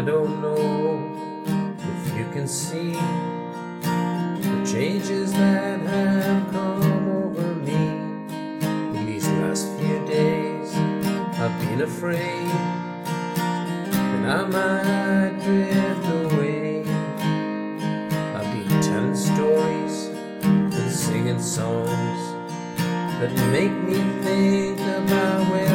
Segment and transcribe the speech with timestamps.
[0.00, 2.92] I don't know if you can see
[3.82, 7.74] the changes that have come over me
[8.96, 10.74] in these last few days.
[11.38, 12.48] I've been afraid
[13.36, 16.80] that I might drift away.
[18.36, 20.06] I've been telling stories
[20.42, 22.22] and singing songs
[23.20, 25.69] that make me think about where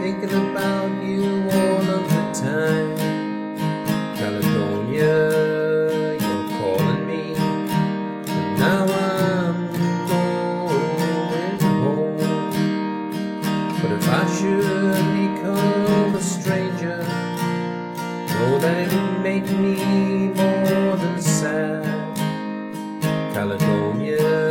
[0.00, 2.96] thinking about you all of the time.
[4.16, 5.14] Caledonia,
[6.22, 9.56] you're calling me, and now I'm
[10.08, 12.16] going home.
[13.80, 16.98] But if I should become a stranger,
[18.28, 19.74] know that it would make me
[20.28, 21.84] more than sad.
[23.34, 24.47] Caledonia's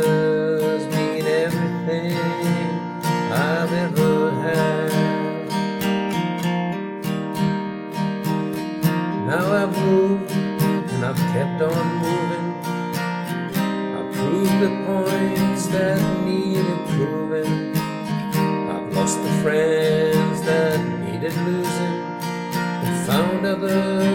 [14.28, 17.74] I've proved the points that needed proving.
[18.68, 22.02] I've lost the friends that needed losing
[22.84, 24.07] and found others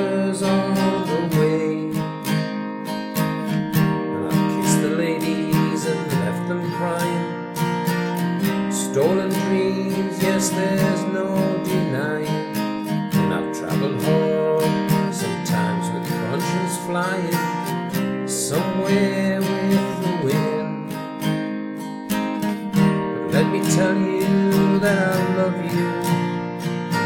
[23.54, 25.86] me tell you that I love you,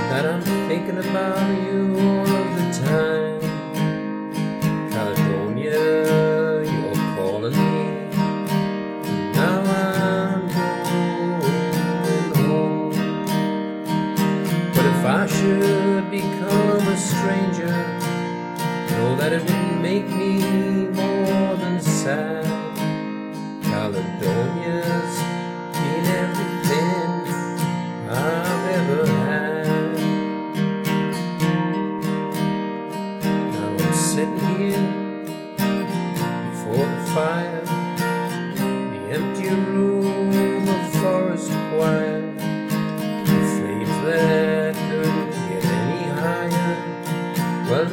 [0.10, 3.42] that I'm thinking about you all of the time.
[4.90, 8.08] Caledonia, you're calling me.
[9.34, 10.48] Now I'm
[11.36, 12.92] going home.
[14.74, 17.76] But if I should become a stranger,
[18.92, 20.40] know that it would make me
[20.96, 22.46] more than sad.
[23.64, 24.77] Caledonia's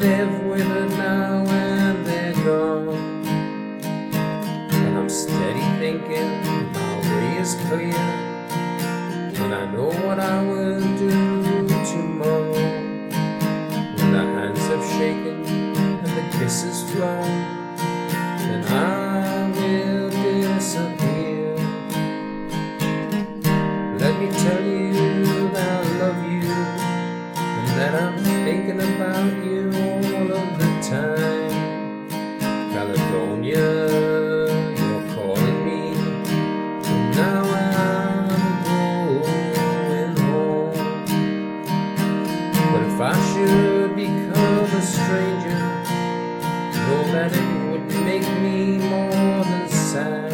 [0.04, 3.25] Well, they've withered now and they're gone.
[3.84, 6.42] And I'm steady thinking
[6.72, 7.94] my way is clear.
[9.43, 12.53] And I know what I will do tomorrow.
[13.97, 17.32] When the hands have shaken and the kisses flown,
[18.41, 21.56] then I will disappear.
[23.98, 24.94] Let me tell you
[47.14, 50.34] that it would make me more than sad.